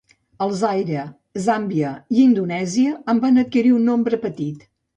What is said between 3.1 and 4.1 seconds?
en van adquirir un